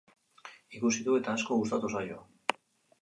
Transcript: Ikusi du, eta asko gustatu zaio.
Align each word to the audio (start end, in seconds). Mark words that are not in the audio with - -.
Ikusi 0.77 1.05
du, 1.09 1.19
eta 1.21 1.35
asko 1.41 1.59
gustatu 1.61 1.93
zaio. 2.01 2.19